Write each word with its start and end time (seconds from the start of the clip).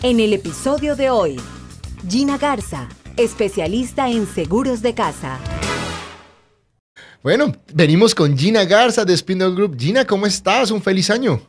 En 0.00 0.20
el 0.20 0.32
episodio 0.32 0.94
de 0.94 1.10
hoy, 1.10 1.40
Gina 2.08 2.38
Garza, 2.38 2.88
especialista 3.16 4.08
en 4.08 4.28
seguros 4.28 4.80
de 4.80 4.94
casa. 4.94 5.40
Bueno, 7.20 7.52
venimos 7.74 8.14
con 8.14 8.38
Gina 8.38 8.64
Garza 8.64 9.04
de 9.04 9.16
Spindle 9.16 9.50
Group. 9.50 9.76
Gina, 9.76 10.04
¿cómo 10.04 10.26
estás? 10.26 10.70
Un 10.70 10.80
feliz 10.80 11.10
año. 11.10 11.40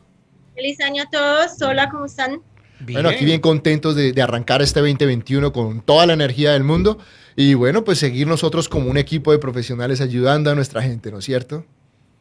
Feliz 0.56 0.80
año 0.80 1.04
a 1.04 1.10
todos. 1.10 1.62
Hola, 1.62 1.88
¿cómo 1.90 2.06
están? 2.06 2.42
Bueno, 2.80 3.08
aquí 3.08 3.24
bien 3.24 3.40
contentos 3.40 3.94
de, 3.94 4.12
de, 4.12 4.20
arrancar 4.20 4.62
este 4.62 4.80
2021 4.80 5.52
con 5.52 5.80
toda 5.80 6.04
la 6.06 6.14
energía 6.14 6.50
del 6.52 6.64
mundo 6.64 6.98
y 7.36 7.54
bueno, 7.54 7.84
pues 7.84 8.00
seguir 8.00 8.26
nosotros 8.26 8.68
como 8.68 8.90
un 8.90 8.96
equipo 8.96 9.30
de 9.30 9.38
profesionales 9.38 10.00
ayudando 10.00 10.50
a 10.50 10.56
nuestra 10.56 10.82
gente, 10.82 11.12
¿no 11.12 11.18
es 11.18 11.24
cierto? 11.24 11.64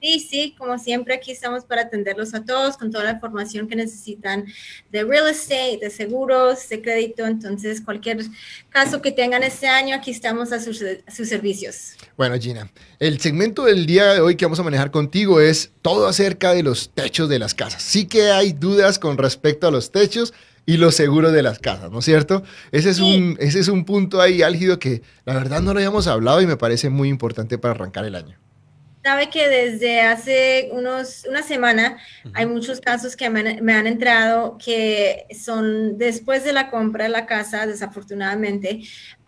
Sí, 0.02 0.20
sí, 0.20 0.56
como 0.58 0.78
siempre 0.78 1.14
aquí 1.14 1.32
estamos 1.32 1.66
para 1.66 1.82
atenderlos 1.82 2.34
a 2.34 2.46
todos 2.46 2.78
con 2.78 2.90
toda 2.90 3.04
la 3.04 3.12
información 3.12 3.68
que 3.68 3.76
necesitan 3.76 4.46
de 4.92 5.04
real 5.04 5.28
estate, 5.28 5.80
de 5.82 5.90
seguros, 5.90 6.70
de 6.70 6.82
crédito. 6.82 7.26
Entonces, 7.26 7.82
cualquier 7.82 8.20
caso 8.70 9.02
que 9.02 9.12
tengan 9.12 9.44
este 9.44 9.68
año, 9.68 9.96
aquí 9.98 10.12
estamos 10.12 10.54
a 10.54 10.62
sus, 10.62 10.82
a 10.82 11.12
sus, 11.12 11.28
servicios. 11.28 11.96
Bueno, 12.16 12.40
Gina, 12.40 12.72
el 13.00 13.20
segmento 13.20 13.66
del 13.66 13.86
día 13.86 14.14
de 14.14 14.22
hoy 14.22 14.38
que 14.38 14.46
vamos 14.46 14.60
a 14.60 14.64
manejar 14.64 14.90
contigo 14.90 15.42
es 15.42 15.72
todo 15.82 16.08
acerca 16.08 16.54
de 16.54 16.64
los 16.64 16.92
techos 16.92 17.28
de 17.28 17.40
las 17.40 17.54
casas. 17.54 17.84
Sí 17.84 18.06
que 18.06 18.32
hay 18.32 18.54
dudas 18.54 19.00
con 19.00 19.18
respecto 19.18 19.68
a 19.68 19.72
los 19.72 19.92
techos 19.92 20.34
y 20.66 20.78
los 20.78 20.96
seguros 20.96 21.34
de 21.34 21.44
las 21.44 21.60
casas, 21.60 21.92
¿no 21.92 22.00
es 22.00 22.06
cierto? 22.06 22.44
Ese 22.72 22.92
es, 22.92 22.98
sí. 22.98 23.18
un, 23.18 23.38
ese 23.40 23.60
es 23.60 23.68
un 23.68 23.84
punto 23.84 24.22
ahí 24.22 24.44
álgido 24.44 24.80
que 24.80 25.02
la 25.26 25.34
verdad 25.34 25.62
no 25.62 25.74
lo 25.74 25.80
habíamos 25.80 26.08
hablado 26.08 26.42
y 26.42 26.48
me 26.48 26.56
parece 26.56 26.90
muy 26.90 27.10
importante 27.10 27.58
para 27.58 27.74
arrancar 27.74 28.06
el 28.06 28.16
año. 28.16 28.38
Sabe 29.02 29.30
que 29.30 29.48
desde 29.48 30.02
hace 30.02 30.70
unos, 30.74 31.26
una 31.30 31.42
semana 31.42 31.98
uh 32.26 32.28
-huh. 32.28 32.32
hay 32.36 32.46
muchos 32.46 32.82
casos 32.82 33.16
que 33.16 33.30
me 33.30 33.40
han, 33.40 33.64
me 33.64 33.74
han, 33.74 33.88
entrado 33.88 34.58
que 34.64 35.26
son 35.34 35.98
después 35.98 36.44
de 36.44 36.52
la 36.52 36.70
compra 36.70 37.06
de 37.06 37.10
la 37.10 37.26
casa, 37.26 37.66
desafortunadamente, 37.66 38.82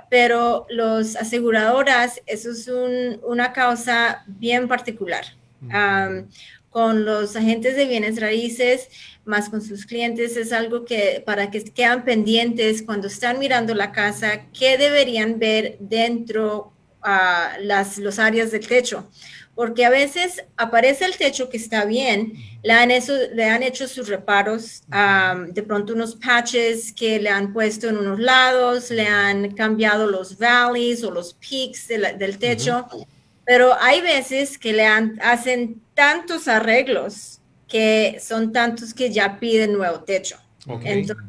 pero 0.10 0.66
los 0.70 1.16
aseguradoras, 1.16 2.22
eso 2.26 2.52
es 2.52 2.68
un, 2.68 3.22
una 3.24 3.54
causa 3.54 4.26
bien 4.28 4.68
particular. 4.68 5.24
Uh 5.62 5.68
-huh. 5.68 6.24
um, 6.24 6.30
con 6.70 7.06
los 7.06 7.36
agentes 7.36 7.76
de 7.76 7.86
bienes 7.86 8.20
raíces, 8.20 8.90
más 9.26 9.50
con 9.50 9.62
sus 9.62 9.86
clientes, 9.86 10.38
es 10.38 10.52
algo 10.54 10.86
que 10.86 11.22
para 11.26 11.52
que 11.52 11.64
quedan 11.64 12.04
pendientes 12.06 12.82
cuando 12.82 13.08
están 13.08 13.40
mirando 13.40 13.74
la 13.74 13.92
casa, 13.92 14.48
qué 14.58 14.78
deberían 14.78 15.38
ver 15.38 15.78
dentro 15.80 16.74
uh, 17.04 17.62
las 17.62 17.98
los 17.98 18.20
áreas 18.20 18.52
del 18.52 18.68
techo 18.68 19.10
porque 19.56 19.86
a 19.86 19.90
veces 19.90 20.44
aparece 20.58 21.06
el 21.06 21.18
techo 21.18 21.50
que 21.50 21.58
está 21.58 21.86
bien, 21.86 22.34
le 22.64 22.74
han, 22.74 22.92
eso, 22.92 23.14
le 23.34 23.46
han 23.46 23.64
hecho 23.64 23.88
sus 23.88 24.08
reparos, 24.08 24.84
um, 24.88 25.48
de 25.48 25.64
pronto 25.64 25.94
unos 25.94 26.16
patches 26.16 26.94
que 26.94 27.20
le 27.20 27.30
han 27.30 27.52
puesto 27.54 27.90
en 27.90 27.98
unos 27.98 28.20
lados, 28.20 28.92
le 28.92 29.08
han 29.08 29.52
cambiado 29.52 30.08
los 30.08 30.38
valleys 30.38 31.04
o 31.04 31.12
los 31.12 31.34
peaks 31.34 31.88
de 31.88 31.98
la, 31.98 32.14
del 32.14 32.38
techo, 32.38 32.88
uh 32.92 32.98
-huh. 32.98 33.08
pero 33.46 33.74
hay 33.80 34.02
veces 34.02 34.58
que 34.58 34.74
le 34.74 34.86
han, 34.86 35.20
hacen 35.22 35.82
tantos 35.94 36.48
arreglos 36.48 37.40
que 37.68 38.18
son 38.22 38.52
tantos 38.52 38.94
que 38.94 39.12
ya 39.12 39.40
piden 39.40 39.74
nuevo 39.74 40.02
techo. 40.02 40.38
Okay. 40.68 41.00
Entonces, 41.00 41.26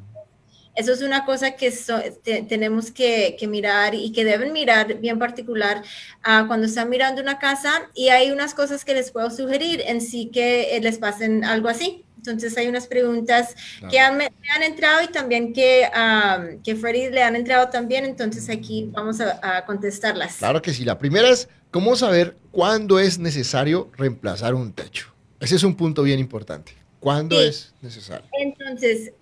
eso 0.75 0.93
es 0.93 1.03
una 1.03 1.25
cosa 1.25 1.53
que 1.53 1.71
so, 1.71 2.01
te, 2.23 2.43
tenemos 2.43 2.91
que, 2.91 3.37
que, 3.39 3.47
mirar 3.47 3.95
y 3.95 4.13
que 4.13 4.25
deben 4.25 4.53
mirar 4.53 4.99
bien 5.01 5.19
particular 5.19 5.83
uh, 6.21 6.47
cuando 6.47 6.67
están 6.67 6.89
mirando 6.89 7.21
una 7.21 7.39
casa 7.39 7.91
y 7.95 8.09
hay 8.09 8.31
unas 8.31 8.55
cosas 8.55 8.85
que 8.85 8.95
les 8.95 9.11
puedo 9.11 9.31
sugerir 9.31 9.83
en 9.87 10.01
sí 10.01 10.31
que 10.33 10.77
eh, 10.77 10.81
les 10.81 10.99
pasen 10.99 11.45
algo 11.45 11.69
así. 11.69 12.05
Entonces 12.17 12.57
hay 12.57 12.69
unas 12.69 12.87
preguntas 12.87 13.57
claro. 13.79 13.91
que 13.91 13.99
han, 13.99 14.17
me 14.17 14.31
han 14.55 14.63
entrado 14.63 15.03
y 15.03 15.09
también 15.09 15.53
que, 15.53 15.89
um, 15.93 16.63
que 16.63 16.77
Freddy 16.77 17.11
le 17.11 17.21
han 17.21 17.35
entrado 17.35 17.69
también, 17.69 18.05
entonces 18.05 18.49
aquí 18.49 18.89
vamos 18.93 19.21
a, 19.21 19.41
a, 19.43 19.67
contestarlas. 19.67 20.37
Claro 20.37 20.63
que 20.63 20.73
sí. 20.73 20.85
La 20.85 20.99
primera 20.99 21.29
es, 21.29 21.49
¿cómo 21.73 21.97
saber 21.97 22.37
cuándo 22.53 23.01
es 23.01 23.19
necesario 23.19 23.91
reemplazar 23.97 24.55
un 24.55 24.73
techo? 24.73 25.13
Ese 25.41 25.57
es 25.57 25.65
un 25.65 25.75
punto 25.75 26.05
bien 26.05 26.21
importante. 26.21 26.77
¿Cuándo 27.01 27.41
sí. 27.41 27.49
es 27.49 27.75
necesario? 27.83 28.29
Entonces, 28.39 29.13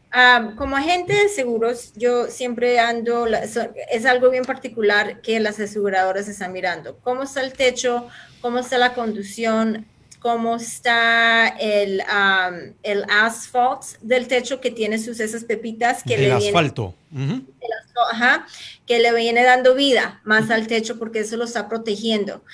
Como 0.57 0.77
agente 0.77 1.13
de 1.13 1.29
seguros, 1.29 1.93
yo 1.95 2.27
siempre 2.27 2.81
ando, 2.81 3.27
es 3.27 4.07
algo 4.07 4.31
bien 4.31 4.45
particular 4.45 5.21
que 5.21 5.39
las 5.39 5.61
aseguradoras 5.61 6.27
están 6.29 6.53
mirando. 6.53 6.99
¿Cómo 6.99 7.23
está 7.23 7.43
el 7.43 7.53
techo? 7.53 8.09
¿Cómo 8.41 8.59
está 8.59 8.77
la 8.79 8.95
conducción? 8.95 9.87
¿Cómo 10.21 10.57
está 10.57 11.49
el, 11.59 12.01
um, 12.01 12.75
el 12.83 13.05
asfalto 13.09 13.87
del 14.03 14.29
techo 14.29 14.61
que 14.61 14.71
tiene 14.71 14.99
sus 14.99 15.19
esas 15.19 15.45
pepitas? 15.45 16.03
Que 16.03 16.15
el 16.15 16.21
le 16.21 16.33
asfalto. 16.33 16.95
Viene, 17.11 17.33
uh 17.33 17.37
-huh. 17.37 17.47
el 17.61 17.73
asfalto 17.73 18.01
ajá, 18.13 18.47
que 18.87 18.99
le 18.99 19.15
viene 19.15 19.43
dando 19.43 19.75
vida 19.75 20.21
más 20.25 20.51
al 20.51 20.67
techo 20.67 20.99
porque 20.99 21.21
eso 21.21 21.37
lo 21.37 21.45
está 21.45 21.69
protegiendo. 21.69 22.45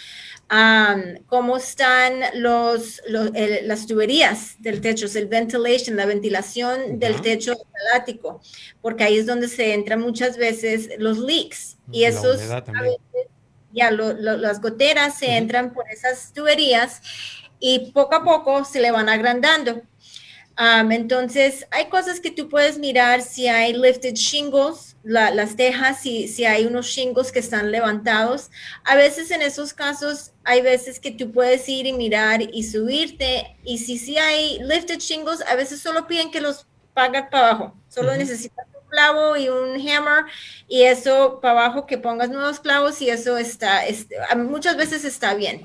Um, 0.48 1.24
cómo 1.26 1.56
están 1.56 2.20
los, 2.34 3.02
los 3.08 3.32
el, 3.34 3.66
las 3.66 3.88
tuberías 3.88 4.54
del 4.60 4.80
techo, 4.80 5.06
el 5.18 5.26
ventilation, 5.26 5.96
la 5.96 6.06
ventilación 6.06 6.80
uh 6.80 6.84
-huh. 6.84 6.98
del 6.98 7.20
techo 7.20 7.50
del 7.50 8.00
ático, 8.00 8.40
porque 8.80 9.02
ahí 9.02 9.18
es 9.18 9.26
donde 9.26 9.48
se 9.48 9.74
entran 9.74 10.00
muchas 10.00 10.36
veces 10.36 10.90
los 10.98 11.18
leaks 11.18 11.78
y 11.90 12.02
la 12.02 12.08
esos 12.10 12.40
a 12.48 12.60
veces, 12.60 13.26
ya 13.72 13.90
lo, 13.90 14.12
lo, 14.12 14.36
las 14.36 14.60
goteras 14.60 15.18
se 15.18 15.36
entran 15.36 15.72
por 15.74 15.84
esas 15.90 16.32
tuberías 16.32 17.02
y 17.60 17.90
poco 17.92 18.14
a 18.16 18.24
poco 18.24 18.64
se 18.64 18.80
le 18.80 18.90
van 18.90 19.08
agrandando. 19.08 19.82
Um, 20.58 20.90
entonces, 20.90 21.66
hay 21.70 21.86
cosas 21.90 22.18
que 22.18 22.30
tú 22.30 22.48
puedes 22.48 22.78
mirar 22.78 23.20
si 23.20 23.46
hay 23.46 23.74
lifted 23.74 24.14
shingles, 24.14 24.96
la, 25.02 25.30
las 25.30 25.54
tejas, 25.54 26.00
si, 26.00 26.28
si 26.28 26.46
hay 26.46 26.64
unos 26.64 26.86
shingles 26.86 27.30
que 27.30 27.40
están 27.40 27.70
levantados. 27.70 28.50
A 28.84 28.96
veces 28.96 29.30
en 29.30 29.42
esos 29.42 29.74
casos, 29.74 30.32
hay 30.44 30.62
veces 30.62 30.98
que 30.98 31.10
tú 31.10 31.30
puedes 31.30 31.68
ir 31.68 31.86
y 31.86 31.92
mirar 31.92 32.40
y 32.40 32.62
subirte. 32.62 33.58
Y 33.64 33.78
si 33.78 33.98
sí 33.98 34.06
si 34.06 34.18
hay 34.18 34.58
lifted 34.60 34.98
shingles, 34.98 35.42
a 35.46 35.56
veces 35.56 35.80
solo 35.80 36.06
piden 36.06 36.30
que 36.30 36.40
los 36.40 36.66
pagas 36.94 37.28
para 37.30 37.50
abajo. 37.50 37.74
Solo 37.88 38.12
uh 38.12 38.14
-huh. 38.14 38.18
necesitas 38.18 38.66
clavo 38.96 39.36
y 39.36 39.50
un 39.50 39.74
hammer 39.74 40.24
y 40.66 40.82
eso 40.82 41.38
para 41.42 41.66
abajo 41.66 41.86
que 41.86 41.98
pongas 41.98 42.30
nuevos 42.30 42.60
clavos 42.60 43.02
y 43.02 43.10
eso 43.10 43.36
está, 43.36 43.84
es, 43.84 44.06
muchas 44.36 44.76
veces 44.76 45.04
está 45.04 45.34
bien. 45.34 45.60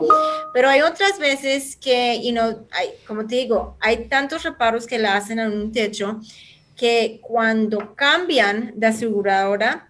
Pero 0.54 0.70
hay 0.70 0.82
otras 0.82 1.18
veces 1.18 1.78
que, 1.78 2.22
you 2.22 2.32
know, 2.32 2.68
hay, 2.72 2.90
como 3.08 3.26
te 3.26 3.36
digo, 3.36 3.78
hay 3.80 4.10
tantos 4.10 4.44
reparos 4.44 4.86
que 4.86 5.00
le 5.00 5.08
hacen 5.08 5.40
a 5.40 5.48
un 5.48 5.72
techo 5.72 6.20
que 6.76 7.20
cuando 7.22 7.96
cambian 7.96 8.74
de 8.76 8.88
aseguradora, 8.88 9.88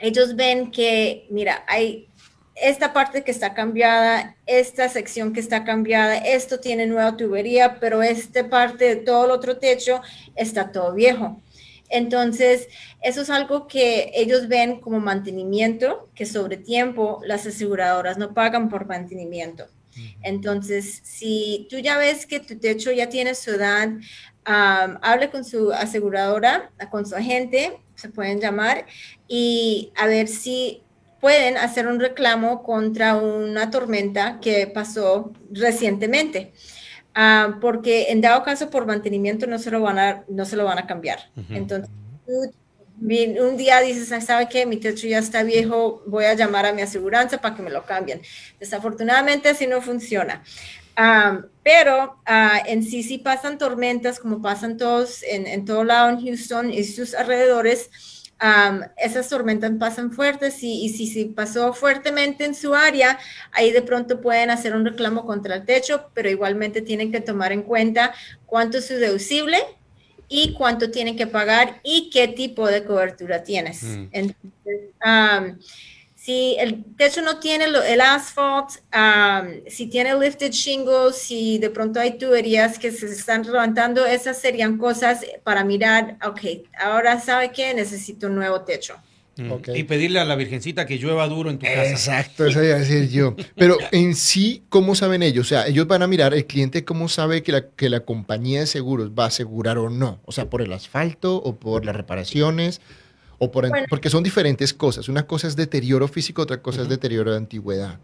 ellos 0.00 0.36
ven 0.36 0.70
que, 0.70 1.26
mira, 1.30 1.64
hay 1.66 2.08
esta 2.54 2.92
parte 2.92 3.22
que 3.24 3.30
está 3.30 3.54
cambiada, 3.54 4.36
esta 4.46 4.88
sección 4.88 5.32
que 5.32 5.40
está 5.40 5.64
cambiada, 5.64 6.16
esto 6.16 6.60
tiene 6.60 6.86
nueva 6.86 7.16
tubería, 7.16 7.78
pero 7.80 8.02
esta 8.02 8.48
parte 8.48 8.84
de 8.84 8.96
todo 8.96 9.24
el 9.24 9.30
otro 9.30 9.58
techo 9.58 10.00
está 10.36 10.70
todo 10.70 10.94
viejo. 10.94 11.40
Entonces, 11.88 12.68
eso 13.02 13.22
es 13.22 13.30
algo 13.30 13.66
que 13.66 14.10
ellos 14.14 14.48
ven 14.48 14.80
como 14.80 15.00
mantenimiento, 15.00 16.10
que 16.14 16.26
sobre 16.26 16.56
tiempo 16.56 17.20
las 17.24 17.46
aseguradoras 17.46 18.18
no 18.18 18.34
pagan 18.34 18.68
por 18.68 18.86
mantenimiento. 18.86 19.66
Entonces, 20.22 21.00
si 21.02 21.66
tú 21.70 21.78
ya 21.78 21.98
ves 21.98 22.26
que 22.26 22.40
tu 22.40 22.58
techo 22.58 22.92
ya 22.92 23.08
tiene 23.08 23.34
su 23.34 23.50
edad, 23.50 23.88
um, 23.88 24.98
hable 25.02 25.30
con 25.30 25.44
su 25.44 25.72
aseguradora, 25.72 26.70
con 26.90 27.04
su 27.04 27.16
agente, 27.16 27.80
se 27.96 28.08
pueden 28.08 28.40
llamar, 28.40 28.86
y 29.26 29.92
a 29.96 30.06
ver 30.06 30.28
si 30.28 30.82
pueden 31.20 31.56
hacer 31.56 31.88
un 31.88 31.98
reclamo 31.98 32.62
contra 32.62 33.16
una 33.16 33.70
tormenta 33.70 34.38
que 34.40 34.66
pasó 34.68 35.32
recientemente. 35.50 36.52
Uh, 37.18 37.58
porque 37.58 38.12
en 38.12 38.20
dado 38.20 38.44
caso 38.44 38.70
por 38.70 38.86
mantenimiento 38.86 39.48
no 39.48 39.58
se 39.58 39.72
lo 39.72 39.80
van 39.80 39.98
a, 39.98 40.24
no 40.28 40.44
se 40.44 40.54
lo 40.54 40.64
van 40.64 40.78
a 40.78 40.86
cambiar. 40.86 41.18
Uh 41.34 41.40
-huh. 41.40 41.56
Entonces, 41.56 41.90
tú, 42.24 42.32
un 43.00 43.56
día 43.56 43.80
dices, 43.80 44.24
¿sabe 44.24 44.48
qué? 44.48 44.66
Mi 44.66 44.76
techo 44.76 45.08
ya 45.08 45.18
está 45.18 45.42
viejo, 45.42 46.02
voy 46.06 46.26
a 46.26 46.34
llamar 46.34 46.66
a 46.66 46.72
mi 46.72 46.82
aseguranza 46.82 47.38
para 47.38 47.56
que 47.56 47.62
me 47.62 47.70
lo 47.70 47.84
cambien. 47.84 48.20
Desafortunadamente 48.60 49.48
así 49.48 49.66
no 49.66 49.80
funciona. 49.80 50.44
Um, 50.96 51.42
pero 51.64 52.20
uh, 52.28 52.66
en 52.66 52.84
sí 52.84 53.02
sí 53.02 53.18
pasan 53.18 53.58
tormentas 53.58 54.20
como 54.20 54.40
pasan 54.40 54.76
todos 54.76 55.22
en, 55.24 55.46
en 55.46 55.64
todo 55.64 55.82
lado 55.82 56.10
en 56.10 56.24
Houston 56.24 56.72
y 56.72 56.84
sus 56.84 57.14
alrededores. 57.14 57.90
Um, 58.40 58.82
esas 58.96 59.28
tormentas 59.28 59.72
pasan 59.80 60.12
fuertes 60.12 60.62
y, 60.62 60.84
y, 60.84 60.90
si, 60.90 61.08
si 61.08 61.24
pasó 61.24 61.72
fuertemente 61.72 62.44
en 62.44 62.54
su 62.54 62.72
área, 62.72 63.18
ahí 63.50 63.72
de 63.72 63.82
pronto 63.82 64.20
pueden 64.20 64.50
hacer 64.50 64.76
un 64.76 64.84
reclamo 64.84 65.26
contra 65.26 65.56
el 65.56 65.64
techo, 65.64 66.10
pero 66.14 66.30
igualmente 66.30 66.80
tienen 66.80 67.10
que 67.10 67.20
tomar 67.20 67.50
en 67.50 67.62
cuenta 67.62 68.14
cuánto 68.46 68.78
es 68.78 68.86
su 68.86 68.94
deducible 68.94 69.58
y 70.28 70.52
cuánto 70.52 70.90
tienen 70.90 71.16
que 71.16 71.26
pagar 71.26 71.80
y 71.82 72.10
qué 72.10 72.28
tipo 72.28 72.68
de 72.68 72.84
cobertura 72.84 73.42
tienes. 73.42 73.82
Mm. 73.82 74.08
Entonces, 74.12 74.80
um, 75.04 75.58
si 76.28 76.56
el 76.58 76.84
techo 76.98 77.22
no 77.22 77.38
tiene 77.38 77.64
el 77.64 78.00
asphalt, 78.02 78.68
si 79.66 79.86
tiene 79.86 80.14
lifted 80.14 80.50
shingles, 80.50 81.16
si 81.16 81.56
de 81.56 81.70
pronto 81.70 82.00
hay 82.00 82.18
tuberías 82.18 82.78
que 82.78 82.90
se 82.90 83.06
están 83.06 83.44
levantando, 83.44 84.04
esas 84.04 84.36
serían 84.36 84.76
cosas 84.76 85.24
para 85.42 85.64
mirar, 85.64 86.18
ok, 86.22 86.66
ahora 86.82 87.18
sabe 87.18 87.50
que 87.50 87.72
necesito 87.72 88.26
un 88.26 88.34
nuevo 88.34 88.60
techo. 88.60 88.96
Y 89.72 89.84
pedirle 89.84 90.20
a 90.20 90.26
la 90.26 90.36
Virgencita 90.36 90.84
que 90.84 90.98
llueva 90.98 91.26
duro 91.28 91.48
en 91.48 91.58
tu 91.58 91.64
casa. 91.64 91.90
Exacto, 91.90 92.44
eso 92.44 92.62
iba 92.62 92.74
a 92.74 92.80
decir 92.80 93.08
yo. 93.08 93.34
Pero 93.56 93.78
en 93.90 94.14
sí, 94.14 94.64
¿cómo 94.68 94.94
saben 94.94 95.22
ellos? 95.22 95.46
O 95.46 95.48
sea, 95.48 95.66
ellos 95.66 95.86
van 95.86 96.02
a 96.02 96.06
mirar, 96.08 96.34
el 96.34 96.44
cliente, 96.44 96.84
¿cómo 96.84 97.08
sabe 97.08 97.42
que 97.42 97.52
la, 97.52 97.70
que 97.70 97.88
la 97.88 98.00
compañía 98.00 98.60
de 98.60 98.66
seguros 98.66 99.12
va 99.18 99.24
a 99.24 99.28
asegurar 99.28 99.78
o 99.78 99.88
no? 99.88 100.20
O 100.26 100.32
sea, 100.32 100.50
por 100.50 100.60
el 100.60 100.74
asfalto 100.74 101.36
o 101.36 101.56
por 101.56 101.86
las 101.86 101.96
reparaciones 101.96 102.82
o 103.38 103.50
por, 103.50 103.68
porque 103.88 104.10
son 104.10 104.22
diferentes 104.22 104.74
cosas. 104.74 105.08
Una 105.08 105.26
cosa 105.26 105.46
es 105.46 105.56
deterioro 105.56 106.08
físico, 106.08 106.42
otra 106.42 106.60
cosa 106.60 106.82
es 106.82 106.88
deterioro 106.88 107.30
de 107.30 107.36
antigüedad. 107.36 107.98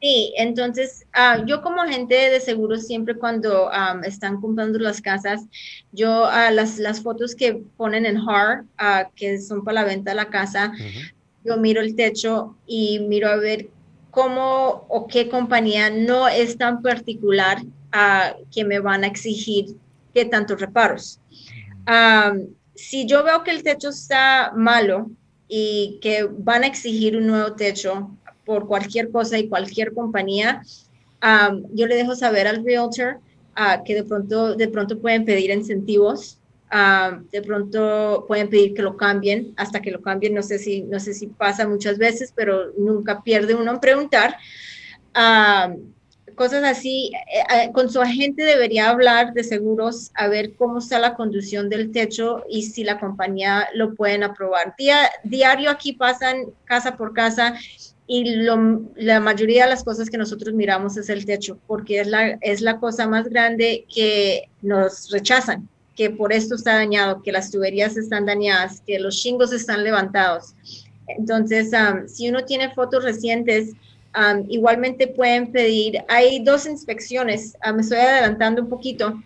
Sí, 0.00 0.34
entonces 0.36 1.06
ah, 1.14 1.42
yo 1.46 1.62
como 1.62 1.80
agente 1.80 2.14
de 2.14 2.40
seguros 2.40 2.86
siempre 2.86 3.16
cuando 3.16 3.70
están 4.04 4.40
comprando 4.40 4.78
las 4.78 5.00
casas, 5.00 5.46
yo 5.92 6.24
uh, 6.24 6.52
las, 6.52 6.78
las 6.78 7.00
fotos 7.00 7.34
que 7.34 7.62
ponen 7.76 8.04
en 8.04 8.18
HAR, 8.18 8.64
ah, 8.76 9.08
que 9.16 9.40
son 9.40 9.64
para 9.64 9.80
la 9.80 9.84
venta 9.84 10.10
de 10.10 10.16
la 10.16 10.28
casa, 10.28 10.72
yo 11.44 11.56
miro 11.56 11.80
el 11.80 11.96
techo 11.96 12.54
y 12.66 12.98
miro 13.00 13.28
a 13.28 13.36
ver 13.36 13.68
cómo 14.10 14.84
o 14.88 15.06
qué 15.06 15.28
compañía 15.28 15.88
no 15.88 16.28
es 16.28 16.58
tan 16.58 16.82
particular 16.82 17.62
que 18.54 18.64
me 18.64 18.78
van 18.78 19.04
a 19.04 19.06
exigir 19.06 19.76
qué 20.12 20.26
tantos 20.26 20.60
reparos 20.60 21.18
si 22.76 23.06
yo 23.06 23.24
veo 23.24 23.42
que 23.42 23.50
el 23.50 23.62
techo 23.62 23.88
está 23.88 24.52
malo 24.54 25.10
y 25.48 25.98
que 26.00 26.28
van 26.30 26.64
a 26.64 26.66
exigir 26.66 27.16
un 27.16 27.26
nuevo 27.26 27.54
techo 27.54 28.10
por 28.44 28.66
cualquier 28.66 29.10
cosa 29.10 29.38
y 29.38 29.48
cualquier 29.48 29.92
compañía, 29.92 30.62
yo 31.72 31.86
le 31.86 31.96
dejo 31.96 32.14
saber 32.14 32.46
al 32.46 32.64
realtor 32.64 33.20
uh, 33.56 33.82
que 33.84 33.94
de 33.94 34.04
pronto, 34.04 34.54
de 34.54 34.68
pronto 34.68 35.00
pueden 35.00 35.24
pedir 35.24 35.50
incentivos, 35.50 36.38
de 37.30 37.42
pronto 37.42 38.24
pueden 38.28 38.50
pedir 38.50 38.74
que 38.74 38.82
lo 38.82 38.96
cambien, 38.96 39.52
hasta 39.56 39.80
que 39.80 39.90
lo 39.90 40.02
cambien, 40.02 40.34
no 40.34 40.42
sé 40.42 40.58
si, 40.58 40.82
no 40.82 41.00
sé 41.00 41.14
si 41.14 41.28
pasa 41.28 41.66
muchas 41.66 41.96
veces, 41.96 42.32
pero 42.34 42.72
nunca 42.76 43.22
pierde 43.22 43.54
uno 43.54 43.72
en 43.72 43.80
preguntar 43.80 44.36
cosas 46.36 46.62
así, 46.62 47.10
eh, 47.14 47.42
eh, 47.54 47.72
con 47.72 47.90
su 47.90 48.00
agente 48.00 48.44
debería 48.44 48.90
hablar 48.90 49.32
de 49.32 49.42
seguros, 49.42 50.12
a 50.14 50.28
ver 50.28 50.54
cómo 50.54 50.78
está 50.78 50.98
la 51.00 51.14
conducción 51.14 51.68
del 51.68 51.90
techo 51.90 52.44
y 52.48 52.62
si 52.62 52.84
la 52.84 53.00
compañía 53.00 53.68
lo 53.74 53.94
pueden 53.94 54.22
aprobar. 54.22 54.74
Día, 54.78 55.10
diario 55.24 55.70
aquí 55.70 55.94
pasan 55.94 56.44
casa 56.64 56.96
por 56.96 57.12
casa 57.12 57.54
y 58.06 58.36
la 58.36 59.18
mayoría 59.18 59.64
de 59.64 59.70
las 59.70 59.82
cosas 59.82 60.08
que 60.08 60.18
nosotros 60.18 60.54
miramos 60.54 60.96
es 60.96 61.08
el 61.08 61.26
techo, 61.26 61.58
porque 61.66 62.00
es 62.00 62.06
la, 62.06 62.38
es 62.40 62.60
la 62.60 62.78
cosa 62.78 63.08
más 63.08 63.28
grande 63.28 63.84
que 63.92 64.48
nos 64.62 65.10
rechazan, 65.10 65.68
que 65.96 66.10
por 66.10 66.32
esto 66.32 66.54
está 66.54 66.74
dañado, 66.74 67.22
que 67.22 67.32
las 67.32 67.50
tuberías 67.50 67.96
están 67.96 68.26
dañadas, 68.26 68.80
que 68.86 69.00
los 69.00 69.20
chingos 69.20 69.52
están 69.52 69.82
levantados. 69.82 70.54
Entonces, 71.08 71.70
si 72.06 72.28
uno 72.28 72.44
tiene 72.44 72.72
fotos 72.74 73.02
recientes, 73.02 73.72
igualmente 74.48 75.06
pueden 75.06 75.52
pedir, 75.52 76.02
hay 76.08 76.42
dos 76.42 76.66
inspecciones, 76.66 77.56
me 77.74 77.82
estoy 77.82 77.98
adelantando 77.98 78.62
un 78.62 78.68
poquito, 78.68 79.20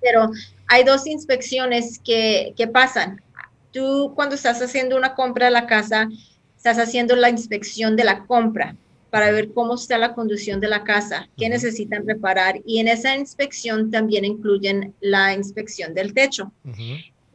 pero 0.00 0.30
hay 0.68 0.84
dos 0.84 1.06
inspecciones 1.06 1.98
que, 1.98 2.52
que, 2.56 2.66
pasan. 2.66 3.20
Tú 3.72 4.12
cuando 4.14 4.34
estás 4.34 4.60
haciendo 4.60 4.96
una 4.96 5.14
compra 5.14 5.46
de 5.46 5.52
la 5.52 5.66
casa, 5.66 6.08
estás 6.56 6.78
haciendo 6.78 7.14
la 7.14 7.30
inspección 7.30 7.94
de 7.94 8.04
la 8.04 8.24
compra 8.24 8.76
para 9.10 9.30
ver 9.30 9.52
cómo 9.52 9.74
está 9.74 9.98
la 9.98 10.14
conducción 10.14 10.60
de 10.60 10.68
la 10.68 10.84
casa, 10.84 11.28
qué 11.36 11.48
necesitan 11.48 12.06
reparar 12.06 12.60
y 12.66 12.80
en 12.80 12.88
esa 12.88 13.16
inspección 13.16 13.90
también 13.90 14.24
incluyen 14.24 14.94
la 15.00 15.32
inspección 15.32 15.94
del 15.94 16.12
techo. 16.12 16.52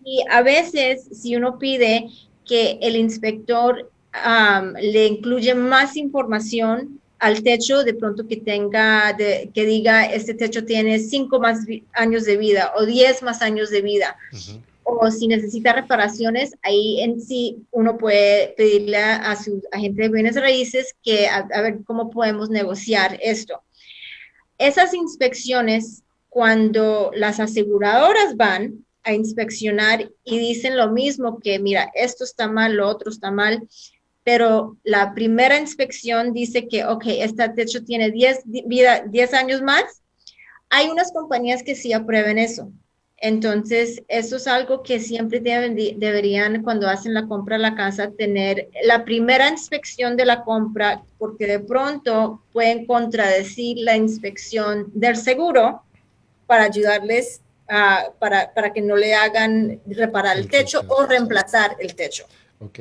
Y 0.04 0.24
a 0.30 0.42
veces 0.42 1.08
si 1.12 1.36
uno 1.36 1.58
pide 1.58 2.08
que 2.46 2.78
el 2.82 2.96
inspector 2.96 3.90
le 4.81 5.08
incluye 5.08 5.56
más 5.56 5.96
información 5.96 7.02
al 7.22 7.44
techo, 7.44 7.84
de 7.84 7.94
pronto 7.94 8.28
que 8.28 8.38
tenga, 8.38 9.16
que 9.16 9.66
diga, 9.66 10.06
este 10.06 10.34
techo 10.34 10.66
tiene 10.66 10.98
cinco 10.98 11.40
más 11.40 11.60
años 11.94 12.25
de 12.25 12.36
vida 12.36 12.74
o 12.75 12.86
diez 12.86 13.22
más 13.22 13.44
años 13.44 13.69
de 13.69 13.81
vida. 13.81 14.18
O 14.84 15.10
si 15.12 15.28
necesita 15.28 15.74
reparaciones, 15.74 16.56
ahí 16.63 17.00
en 17.02 17.22
sí 17.22 17.58
uno 17.69 17.98
puede 17.98 18.56
pedirle 18.58 18.98
a, 18.98 19.36
su 19.36 19.62
agente 19.72 20.02
de 20.02 20.10
bienes 20.10 20.36
raíces 20.36 20.96
que 21.04 21.28
a, 21.28 21.44
ver 21.62 21.81
cómo 21.86 22.10
podemos 22.10 22.50
negociar 22.50 23.19
esto. 23.22 23.62
Esas 24.57 24.96
inspecciones, 24.96 26.04
cuando 26.28 27.12
las 27.14 27.40
aseguradoras 27.40 28.36
van 28.36 28.84
a 29.04 29.14
inspeccionar 29.14 30.10
y 30.24 30.40
dicen 30.40 30.75
lo 30.75 30.92
mismo 30.92 31.40
que, 31.40 31.60
mira, 31.60 31.92
esto 31.94 32.24
está 32.24 32.48
mal, 32.48 32.74
lo 32.74 32.88
otro 32.88 33.12
está 33.12 33.30
mal, 33.30 33.68
pero 34.23 34.77
la 34.83 35.13
primera 35.13 35.57
inspección 35.57 36.33
dice 36.33 36.68
que, 36.68 36.85
ok, 36.85 37.03
este 37.07 37.50
techo 37.50 37.83
tiene 37.83 38.12
10, 38.12 38.44
vida, 38.65 39.03
10 39.07 39.33
años 39.33 39.62
más. 39.62 40.01
Hay 40.69 40.89
unas 40.89 41.12
compañías 41.12 41.63
que 41.63 41.75
sí 41.75 41.91
aprueben 41.91 42.38
eso. 42.38 42.71
Entonces, 43.18 44.01
eso 44.07 44.38
es 44.38 44.47
algo 44.47 44.81
que 44.81 45.00
siempre 45.00 45.39
deben, 45.39 45.75
deberían, 45.75 46.63
cuando 46.63 46.88
hacen 46.88 47.13
la 47.13 47.27
compra 47.27 47.57
de 47.57 47.62
la 47.62 47.75
casa, 47.75 48.12
tener 48.12 48.69
la 48.83 49.06
primera 49.06 49.47
inspección 49.47 50.18
de 50.18 50.25
la 50.25 50.44
compra, 50.44 51.03
porque 51.19 51.45
de 51.45 51.59
pronto 51.59 52.41
pueden 52.51 52.88
contradecir 52.88 53.77
la 53.77 53.95
inspección 53.95 54.88
del 54.95 55.18
seguro 55.18 55.83
para 56.47 56.63
ayudarles 56.63 57.41
a, 57.69 58.12
para, 58.18 58.51
para 58.53 58.73
que 58.73 58.81
no 58.81 58.95
le 58.95 59.13
hagan 59.13 59.79
reparar 59.85 60.38
el 60.38 60.50
techo 60.50 60.81
o 60.88 61.06
reemplazar 61.06 61.77
el 61.79 61.94
techo. 61.95 62.25
Ok. 62.59 62.79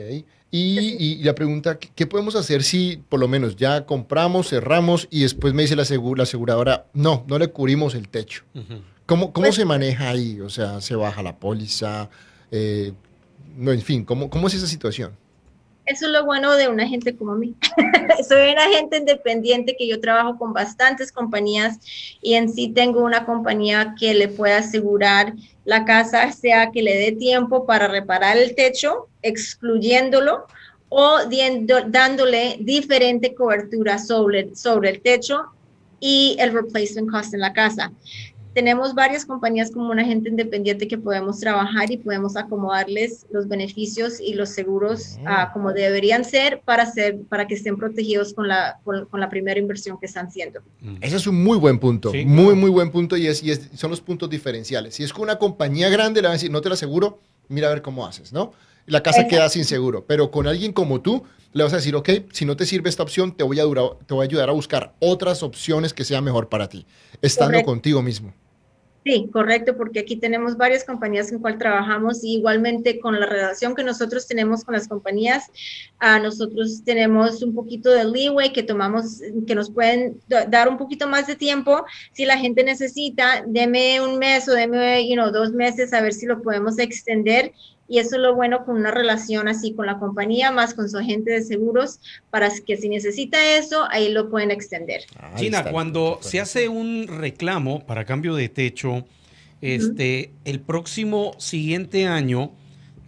Y, 0.53 1.23
la 1.23 1.35
pregunta, 1.35 1.79
¿qué 1.79 2.07
podemos 2.07 2.35
hacer 2.35 2.65
si 2.65 3.01
por 3.09 3.21
lo 3.21 3.29
menos 3.29 3.55
ya 3.55 3.87
compramos, 3.87 4.49
cerramos 4.49 5.07
y 5.11 5.23
después 5.23 5.55
me 5.55 5.63
dice 5.63 5.77
la, 5.77 5.85
la 6.17 6.23
aseguradora, 6.25 6.87
no, 6.93 7.25
no 7.29 7.39
le 7.39 7.49
cubrimos 7.49 7.95
el 7.95 8.09
techo? 8.09 8.43
¿Cómo, 9.07 9.33
cómo 9.33 9.47
pues 9.47 9.55
se 9.55 9.65
maneja 9.65 10.11
ahí? 10.11 10.41
O 10.41 10.51
sea, 10.51 10.81
¿se 10.81 10.97
baja 10.97 11.23
la 11.23 11.37
póliza? 11.37 12.11
Eh, 12.51 12.93
no, 13.57 13.71
en 13.73 13.83
fin, 13.83 14.05
¿cómo, 14.05 14.29
¿cómo 14.29 14.49
es 14.49 14.55
esa 14.55 14.67
situación? 14.67 15.13
Eso 15.91 16.07
es 16.07 16.13
lo 16.13 16.25
bueno 16.25 16.55
de 16.55 16.69
una 16.69 16.87
gente 16.87 17.17
como 17.17 17.35
mí. 17.35 17.57
Soy 18.29 18.53
una 18.53 18.69
gente 18.69 18.99
independiente 18.99 19.75
que 19.77 19.89
yo 19.89 20.01
trabajo 20.01 20.39
con 20.39 20.53
bastantes 20.53 21.11
compañías 21.11 21.81
y 22.23 22.35
en 22.35 22.49
sí 22.49 22.69
tengo 22.69 23.01
una 23.01 23.27
compañía 23.27 23.97
que 23.99 24.15
le 24.15 24.29
puede 24.29 24.55
asegurar 24.55 25.35
la 25.65 25.85
casa, 25.85 26.31
sea 26.31 26.71
que 26.71 26.83
le 26.83 26.97
dé 26.97 27.11
tiempo 27.11 27.67
para 27.67 27.89
reparar 27.89 28.39
el 28.39 28.55
techo, 28.55 29.09
excluyéndolo, 29.23 30.47
o 30.91 31.19
dándole 31.89 32.59
diferente 32.61 33.35
cobertura 33.35 33.99
sobre, 33.99 34.55
sobre 34.55 34.91
el 34.91 35.01
techo 35.01 35.47
y 35.99 36.37
el 36.39 36.53
replacement 36.53 37.11
cost 37.11 37.35
en 37.35 37.41
la 37.41 37.53
casa 37.53 37.91
tenemos 38.55 38.95
varias 38.95 39.25
compañías 39.25 39.71
como 39.71 39.91
un 39.91 39.99
agente 39.99 40.29
independiente 40.29 40.89
que 40.89 40.99
podemos 40.99 41.39
trabajar 41.39 41.91
y 41.91 41.97
podemos 41.97 42.37
acomodarles 42.37 43.27
los 43.31 43.49
beneficios 43.49 44.21
y 44.21 44.35
los 44.35 44.51
seguros 44.51 45.19
ah, 45.27 45.51
como 45.53 45.73
deberían 45.73 46.25
ser 46.25 46.61
para, 46.65 46.87
ser 46.87 47.21
para 47.29 47.47
que 47.47 47.55
estén 47.55 47.77
protegidos 47.77 48.35
con 48.35 48.49
la, 48.49 48.81
con, 48.85 49.07
la 49.13 49.29
primera 49.29 49.59
inversión 49.59 49.99
que 49.99 50.07
están 50.07 50.27
haciendo. 50.27 50.61
Mm. 50.81 50.97
Ese 51.01 51.17
es 51.17 51.27
un 51.27 51.43
muy 51.43 51.59
buen 51.59 51.79
punto, 51.79 52.13
muy, 52.13 52.55
muy 52.55 52.71
buen 52.71 52.91
punto 52.91 53.17
y, 53.17 53.27
es, 53.27 53.43
y 53.43 53.55
son 53.77 53.91
los 53.91 54.01
puntos 54.01 54.29
diferenciales. 54.29 54.95
Si 54.95 55.05
es 55.05 55.13
con 55.13 55.23
una 55.23 55.39
compañía 55.39 55.89
grande, 55.89 56.21
le 56.21 56.29
van 56.29 56.33
a 56.33 56.37
decir, 56.37 56.51
no 56.51 56.61
te 56.61 56.69
lo 56.69 56.75
aseguro, 56.75 57.21
mira 57.49 57.69
a 57.69 57.71
ver 57.71 57.83
cómo 57.83 58.07
haces, 58.07 58.33
¿no? 58.33 58.53
La 58.91 59.03
casa 59.03 59.29
queda 59.29 59.49
sin 59.49 59.65
seguro, 59.65 60.05
pero 60.05 60.31
con 60.31 60.49
alguien 60.49 60.73
como 60.73 61.01
tú, 61.01 61.23
le 61.53 61.63
vas 61.63 61.73
a 61.73 61.77
decir, 61.77 61.95
ok, 61.95 62.11
si 62.33 62.45
no 62.45 62.57
te 62.57 62.67
sirve 62.67 62.89
esta 62.89 63.05
opción, 63.05 63.37
te 63.37 63.45
voy 63.45 63.61
a, 63.61 63.63
te 63.65 64.15
voy 64.15 64.25
a 64.25 64.29
ayudar 64.29 64.49
a 64.49 64.53
buscar 64.53 64.95
otras 64.99 65.43
opciones 65.45 65.95
que 65.95 66.05
sean 66.05 66.25
mejor 66.25 66.49
para 66.49 66.69
ti, 66.69 66.87
estando 67.23 67.63
contigo 67.63 68.03
mismo. 68.03 68.35
Sí, 69.03 69.31
correcto, 69.33 69.79
porque 69.79 70.01
aquí 70.01 70.17
tenemos 70.17 70.59
varias 70.59 70.85
compañías 70.85 71.33
en 71.33 71.39
cual 71.39 71.57
trabajamos 71.57 72.23
y 72.23 72.35
igualmente 72.35 73.01
con 73.01 73.19
la 73.19 73.25
relación 73.25 73.75
que 73.75 73.83
nosotros 73.83 74.27
tenemos 74.27 74.63
con 74.63 74.75
las 74.75 74.89
compañías, 74.89 75.45
a 75.99 76.19
nosotros 76.19 76.83
tenemos 76.85 77.43
un 77.43 77.55
poquito 77.55 77.91
de 77.91 78.05
leeway 78.05 78.53
que 78.53 78.63
tomamos, 78.63 79.23
que 79.47 79.55
nos 79.55 79.71
pueden 79.71 80.21
dar 80.29 80.69
un 80.69 80.77
poquito 80.77 81.09
más 81.09 81.27
de 81.27 81.35
tiempo. 81.35 81.87
Si 82.13 82.27
la 82.27 82.37
gente 82.37 82.63
necesita, 82.63 83.43
deme 83.47 84.03
un 84.03 84.19
mes 84.19 84.47
o 84.49 84.53
deme 84.53 85.09
you 85.09 85.15
know, 85.15 85.31
dos 85.31 85.53
meses 85.53 85.95
a 85.95 86.03
ver 86.03 86.13
si 86.13 86.27
lo 86.27 86.43
podemos 86.43 86.79
extender 86.79 87.53
y 87.91 87.99
eso 87.99 88.15
es 88.15 88.23
lo 88.23 88.37
bueno 88.37 88.65
con 88.65 88.77
una 88.77 88.93
relación 88.93 89.49
así 89.49 89.75
con 89.75 89.85
la 89.85 89.99
compañía 89.99 90.53
más 90.53 90.75
con 90.75 90.89
su 90.89 90.97
agente 90.97 91.33
de 91.33 91.43
seguros 91.43 91.99
para 92.31 92.49
que 92.65 92.77
si 92.77 92.89
necesita 92.89 93.59
eso, 93.59 93.85
ahí 93.91 94.13
lo 94.13 94.31
pueden 94.31 94.53
extender. 94.53 95.03
Gina, 95.37 95.65
cuando 95.73 96.21
se 96.23 96.39
hace 96.39 96.69
un 96.69 97.09
reclamo 97.09 97.85
para 97.85 98.05
cambio 98.05 98.37
de 98.37 98.49
techo, 98.49 99.05
este, 99.61 100.31
el 100.45 100.61
próximo 100.61 101.33
siguiente 101.39 102.07
año 102.07 102.53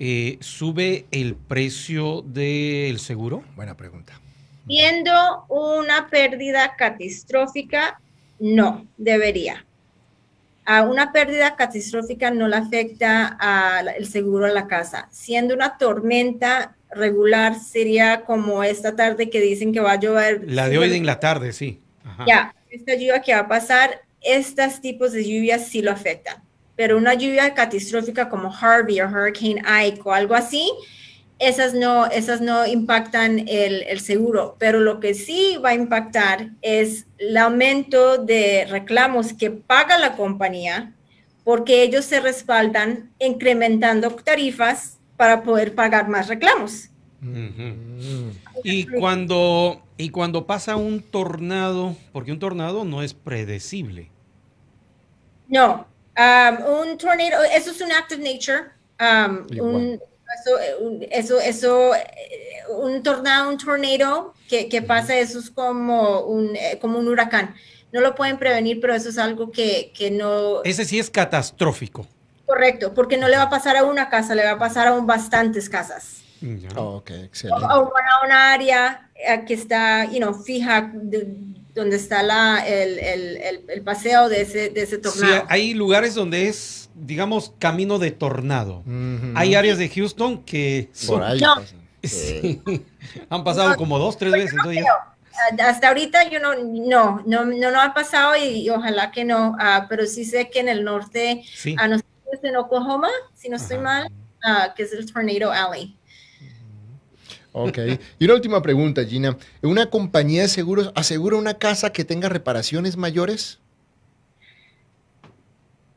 eh, 0.01 0.39
sube 0.41 1.07
el 1.13 1.37
precio 1.37 2.23
del 2.23 2.99
seguro. 2.99 3.45
Buena 3.55 3.77
pregunta. 3.77 4.21
Siendo 4.67 5.47
una 5.49 6.09
pérdida 6.11 6.75
catastrófica, 6.77 8.01
no 8.41 8.85
debería. 8.97 9.65
A 10.65 10.83
una 10.83 11.13
pérdida 11.13 11.57
catastrófica 11.57 12.31
no 12.31 12.47
le 12.47 12.57
afecta 12.57 13.27
al 13.27 14.07
seguro 14.07 14.47
de 14.47 14.55
la 14.55 14.69
casa. 14.69 15.09
Siendo 15.11 15.55
una 15.55 15.77
tormenta 15.77 16.77
regular, 16.91 17.59
sería 17.59 18.23
como 18.25 18.63
esta 18.63 18.95
tarde 18.95 19.29
que 19.29 19.41
dicen 19.41 19.73
que 19.73 19.81
va 19.81 19.93
a 19.93 20.01
llover. 20.01 20.43
La 20.47 20.69
de 20.69 20.79
hoy 20.79 20.95
en 20.95 21.07
la 21.07 21.19
tarde, 21.19 21.53
sí. 21.53 21.81
Ya, 22.27 22.55
esta 22.71 22.95
lluvia 22.95 23.21
que 23.23 23.35
va 23.35 23.41
a 23.41 23.49
pasar, 23.49 24.03
estos 24.21 24.81
tipos 24.81 25.13
de 25.13 25.25
lluvias 25.25 25.67
sí 25.67 25.83
lo 25.83 25.91
afectan. 25.91 26.37
Pero 26.77 26.97
una 26.97 27.15
lluvia 27.15 27.55
catastrófica 27.55 28.29
como 28.29 28.55
Harvey 28.55 29.01
o 29.01 29.09
Hurricane 29.09 29.63
Ike 29.67 30.01
o 30.05 30.13
algo 30.13 30.35
así, 30.35 30.71
esas 31.43 31.75
no, 31.75 32.07
esas 32.07 32.41
no 32.41 32.67
impactan 32.67 33.41
el, 33.49 33.83
el, 33.83 34.01
seguro, 34.01 34.57
pero 34.61 34.79
lo 34.79 35.01
que 35.01 35.13
sí 35.13 35.59
va 35.63 35.71
a 35.71 35.75
impactar 35.75 36.51
es 36.63 37.07
el 37.19 37.37
aumento 37.37 38.17
de 38.17 38.67
reclamos 38.71 39.33
que 39.33 39.51
paga 39.51 39.99
la 39.99 40.17
compañía 40.17 40.95
porque 41.43 41.83
ellos 41.83 42.05
se 42.05 42.21
respaldan 42.21 43.11
incrementando 43.19 44.11
tarifas 44.11 44.99
para 45.17 45.43
poder 45.43 45.75
pagar 45.75 46.09
más 46.09 46.29
reclamos. 46.29 46.91
Y 48.63 48.87
cuando, 48.87 49.83
y 49.97 50.11
cuando 50.11 50.47
pasa 50.47 50.77
un 50.77 51.03
tornado, 51.03 51.97
porque 52.13 52.31
un 52.31 52.39
tornado 52.39 52.85
no 52.85 53.03
es 53.03 53.15
predecible. 53.15 54.11
No, 55.49 55.87
um, 56.17 56.91
un 56.91 56.99
tornado, 56.99 57.43
eso 57.53 57.73
es 57.73 57.81
un 57.81 57.91
act 57.91 58.13
of 58.13 58.19
nature. 58.19 58.71
Um, 59.01 59.47
un, 59.61 60.01
eso, 60.41 60.59
eso, 61.11 61.41
eso, 61.41 61.95
eh, 61.95 62.01
un 62.79 63.03
tornado, 63.03 63.49
un 63.49 63.59
tornado 63.59 64.35
que, 64.49 64.69
que 64.69 64.83
pasa, 64.83 65.17
eso 65.17 65.39
es 65.39 65.51
como 65.51 66.21
un, 66.21 66.57
eh, 66.57 66.79
como 66.81 66.99
un 66.99 67.09
huracán. 67.09 67.55
No 67.93 68.01
lo 68.01 68.15
pueden 68.15 68.39
prevenir, 68.39 68.81
pero 68.81 68.95
eso 68.95 69.11
es 69.11 69.19
algo 69.19 69.51
que, 69.51 69.93
que 69.95 70.11
no... 70.11 70.63
Ese 70.65 70.85
sí 70.85 70.99
es 70.99 71.11
catastrófico. 71.11 72.07
Correcto, 72.47 72.95
porque 72.95 73.17
no 73.17 73.29
le 73.29 73.37
va 73.37 73.45
a 73.45 73.51
pasar 73.51 73.77
a 73.77 73.85
una 73.85 74.09
casa, 74.09 74.35
le 74.35 74.45
va 74.45 74.53
a 74.53 74.59
pasar 74.59 74.89
a 74.89 74.95
un 74.95 75.07
bastantes 75.07 75.69
casas. 75.69 76.23
Oh, 76.77 76.97
ok, 76.97 77.11
excelente. 77.11 77.65
O, 77.65 77.69
a 77.69 78.25
una 78.25 78.53
área 78.53 79.11
eh, 79.15 79.45
que 79.47 79.55
está, 79.55 80.05
you 80.07 80.19
know, 80.19 80.35
fija 80.35 80.93
donde 81.75 81.97
está 81.97 82.23
la, 82.23 82.67
el, 82.67 82.99
el, 82.99 83.65
el, 83.69 83.83
paseo 83.83 84.29
de 84.29 84.43
ese, 84.43 84.71
de 84.71 84.83
ese 84.83 84.99
tornado. 84.99 85.35
Sí, 85.35 85.47
hay 85.49 85.75
lugares 85.75 86.15
donde 86.15 86.49
es 86.49 86.82
digamos, 86.95 87.53
camino 87.59 87.99
de 87.99 88.11
tornado. 88.11 88.83
Hay 89.35 89.55
áreas 89.55 89.79
de 89.79 89.89
Houston 89.89 90.43
que 90.45 90.91
Por 91.07 91.23
ahí 91.23 91.41
han 93.29 93.45
pasado 93.45 93.77
como 93.77 93.99
dos, 93.99 94.17
tres 94.19 94.33
veces. 94.33 94.59
Hasta 95.59 95.89
ahorita 95.89 96.29
yo 96.31 96.41
no, 96.41 96.55
no, 96.55 97.23
no, 97.25 97.45
no, 97.45 97.81
ha 97.81 97.95
pasado 97.95 98.35
y, 98.37 98.69
ojalá 98.71 99.11
que 99.11 99.25
no, 99.25 99.57
ah, 99.59 99.87
pero 99.89 100.07
sí 100.07 100.25
sé 100.25 100.51
que 100.51 100.61
en 100.61 100.69
el 100.69 100.85
norte, 100.85 101.43
a 101.79 101.89
nosotros 101.89 102.13
en 102.43 102.57
Oklahoma, 102.57 103.09
si 103.35 103.49
no 103.49 103.57
estoy 103.57 103.79
mal, 103.79 104.11
uh, 104.45 104.75
que 104.75 104.83
es 104.83 104.93
el 104.93 105.11
Tornado 105.11 105.51
Alley. 105.51 105.97
Ok. 107.53 107.79
Y 108.19 108.25
una 108.25 108.35
última 108.35 108.63
pregunta, 108.63 109.05
Gina. 109.05 109.37
¿Una 109.63 109.91
compañía 109.91 110.43
de 110.43 110.49
seguros 110.49 110.91
asegura 110.95 111.37
una 111.37 111.55
casa 111.55 111.93
que 111.93 112.05
tenga 112.05 112.29
reparaciones 112.29 112.97
mayores? 112.97 113.62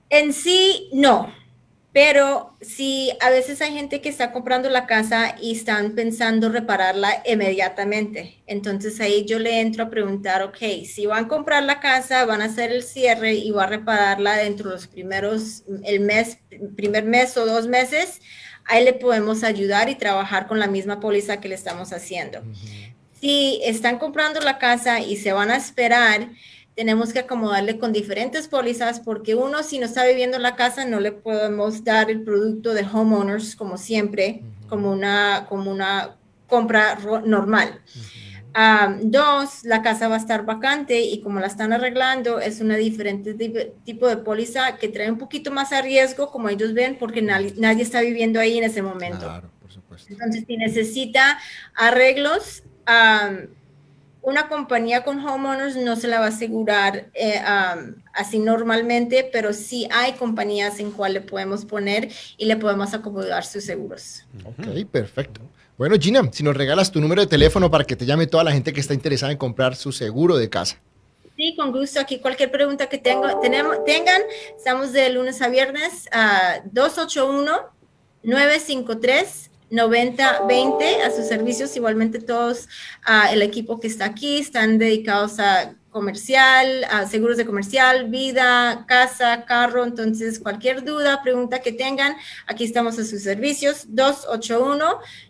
En 0.10 0.34
sí, 0.34 0.90
no. 0.94 1.34
Pero 1.96 2.58
si 2.60 3.14
a 3.22 3.30
veces 3.30 3.62
hay 3.62 3.72
gente 3.72 4.02
que 4.02 4.10
está 4.10 4.34
comprando 4.34 4.70
la 4.70 4.86
casa 4.86 5.38
y 5.42 5.54
están 5.54 5.96
pensando 5.96 6.50
repararla 6.50 7.24
inmediatamente. 7.26 8.44
Entonces 8.48 9.00
ahí 9.00 9.24
yo 9.24 9.40
le 9.40 9.62
entro 9.62 9.86
a 9.86 9.90
preguntar, 9.90 10.44
ok, 10.44 10.58
si 10.86 11.06
van 11.06 11.24
a 11.24 11.28
comprar 11.30 11.64
la 11.64 11.80
casa, 11.80 12.26
van 12.26 12.42
a 12.42 12.46
hacer 12.46 12.74
el 12.74 12.84
cierre 12.84 13.36
y 13.36 13.50
van 13.52 13.68
a 13.68 13.78
repararla 13.78 14.36
dentro 14.36 14.70
de 14.70 14.76
los 14.76 14.88
primeros, 14.88 15.64
el 15.86 16.02
mes, 16.02 16.38
primer 16.76 17.06
mes 17.06 17.38
o 17.38 17.46
dos 17.46 17.68
meses, 17.68 18.20
ahí 18.66 18.84
le 18.84 18.92
podemos 18.92 19.46
ayudar 19.46 19.88
y 19.88 19.96
trabajar 19.96 20.48
con 20.48 20.60
la 20.60 20.68
misma 20.68 21.00
póliza 21.00 21.40
que 21.40 21.48
le 21.48 21.56
estamos 21.56 21.94
haciendo. 21.94 22.42
Si 23.22 23.62
están 23.64 24.00
comprando 24.00 24.42
la 24.42 24.58
casa 24.58 25.00
y 25.00 25.16
se 25.16 25.32
van 25.32 25.50
a 25.50 25.56
esperar, 25.56 26.28
tenemos 26.76 27.14
que 27.14 27.20
acomodarle 27.20 27.80
con 27.80 27.94
diferentes 27.94 28.48
pólizas 28.48 29.00
porque 29.00 29.34
uno, 29.34 29.64
si 29.64 29.80
no 29.80 29.86
está 29.86 30.06
viviendo 30.06 30.36
en 30.38 30.44
la 30.44 30.56
casa, 30.56 30.86
no 30.86 31.00
le 31.00 31.14
podemos 31.14 31.84
dar 31.84 32.12
el 32.12 32.22
producto 32.22 32.74
de 32.74 32.86
homeowners 32.86 33.56
como 33.56 33.78
siempre, 33.78 34.44
como, 34.68 34.92
una, 34.92 35.46
como 35.48 35.72
una 35.72 36.18
compra 36.48 36.98
normal. 37.26 37.82
dos, 39.04 39.64
la 39.64 39.82
casa 39.82 40.10
va 40.10 40.16
a 40.16 40.20
estar 40.20 40.46
vacante 40.46 41.00
y 41.00 41.22
como 41.22 41.40
la 41.40 41.48
están 41.48 41.72
arreglando, 41.72 42.40
es 42.40 42.60
una 42.60 42.76
diferente 42.76 43.34
tipo 43.86 44.08
de 44.08 44.18
póliza 44.18 44.76
que 44.76 44.90
trae 44.90 45.10
un 45.10 45.18
poquito 45.18 45.52
más 45.52 45.72
a 45.72 45.82
riesgo, 45.82 46.30
como 46.30 46.50
ellos 46.50 46.74
ven, 46.74 46.98
porque 46.98 47.22
nadie, 47.22 47.82
está 47.82 48.02
viviendo 48.02 48.40
ahí 48.40 48.58
en 48.58 48.66
ese 48.66 48.82
momento. 48.82 49.20
Claro, 49.20 49.50
por 49.62 49.72
supuesto. 49.72 50.12
Entonces, 50.12 50.44
si 50.46 50.58
necesita 50.58 51.40
arreglos, 51.74 52.64
una 54.26 54.50
compañía 54.50 55.04
con 55.04 55.20
homeowners 55.20 55.76
no 55.76 55.96
se 55.96 56.08
la 56.08 56.20
va 56.20 56.26
a 56.26 56.30
asegurar 56.30 57.10
eh, 57.14 57.40
así 58.12 58.40
normalmente, 58.40 59.30
pero 59.32 59.54
sí 59.54 59.88
hay 59.92 60.14
compañías 60.14 60.80
en 60.80 60.92
cual 60.92 61.14
le 61.14 61.22
podemos 61.22 61.64
poner 61.64 62.10
y 62.36 62.46
le 62.46 62.58
podemos 62.58 62.94
acomodar 62.96 63.46
sus 63.46 63.64
seguros. 63.64 64.26
Ok, 64.44 64.86
perfecto. 64.92 65.42
Bueno, 65.78 65.96
Gina, 66.00 66.28
si 66.32 66.42
nos 66.42 66.58
regalas 66.58 66.92
tu 66.92 67.00
número 67.00 67.22
de 67.22 67.28
teléfono 67.28 67.70
para 67.70 67.84
que 67.84 67.96
te 67.96 68.06
llame 68.06 68.26
toda 68.26 68.44
la 68.44 68.52
gente 68.52 68.74
que 68.74 68.80
está 68.80 68.96
interesada 68.96 69.32
en 69.32 69.38
comprar 69.38 69.76
su 69.76 69.92
seguro 69.92 70.38
de 70.38 70.50
casa. 70.50 70.82
Sí, 71.38 71.56
con 71.56 71.72
gusto. 71.72 72.00
Aquí 72.00 72.18
cualquier 72.18 72.50
pregunta 72.50 72.88
que 72.88 72.98
tengo, 72.98 73.40
tenemos, 73.42 73.84
tengan, 73.86 74.22
estamos 74.58 74.92
de 74.92 75.10
lunes 75.12 75.40
a 75.44 75.50
viernes 75.50 76.10
a 76.12 76.62
281 76.72 77.76
953 78.24 79.52
90-20 79.76 81.02
a 81.06 81.12
sus 81.12 81.28
servicios. 81.28 81.76
Igualmente 81.76 82.20
todos 82.20 82.68
uh, 83.08 83.32
el 83.32 83.42
equipo 83.42 83.80
que 83.80 83.88
está 83.88 84.06
aquí 84.06 84.40
están 84.40 84.78
dedicados 84.78 85.40
a 85.40 85.76
comercial, 85.96 86.84
a 86.92 87.08
seguros 87.08 87.38
de 87.38 87.46
comercial, 87.46 88.10
vida, 88.10 88.84
casa, 88.86 89.46
carro. 89.46 89.86
Entonces, 89.86 90.40
cualquier 90.40 90.84
duda, 90.84 91.22
pregunta 91.24 91.62
que 91.62 91.72
tengan, 91.72 92.18
aquí 92.48 92.66
estamos 92.66 93.00
a 93.00 93.06
sus 93.06 93.24
servicios. 93.24 93.88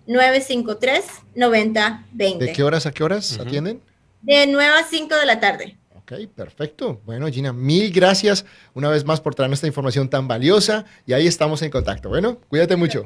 281-953-9020. 0.07 2.37
¿De 2.39 2.51
qué 2.51 2.63
horas 2.63 2.87
a 2.87 2.91
qué 2.91 3.03
horas 3.03 3.39
atienden? 3.39 3.79
De 4.23 4.47
9 4.47 4.79
a 4.79 4.83
5 4.83 5.15
de 5.15 5.25
la 5.27 5.39
tarde. 5.39 5.77
Ok, 5.93 6.13
perfecto. 6.35 6.99
Bueno, 7.03 7.27
Gina, 7.27 7.51
mil 7.51 7.91
gracias 7.91 8.45
una 8.75 8.89
vez 8.89 9.03
más 9.05 9.21
por 9.21 9.33
traernos 9.33 9.57
esta 9.57 9.67
información 9.67 10.07
tan 10.07 10.27
valiosa 10.27 10.85
y 11.07 11.13
ahí 11.13 11.25
estamos 11.25 11.63
en 11.63 11.71
contacto. 11.71 12.09
Bueno, 12.09 12.37
cuídate 12.47 12.75
mucho. 12.75 13.05